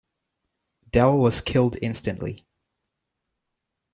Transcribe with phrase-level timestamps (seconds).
[0.91, 2.43] Dell was killed instantly.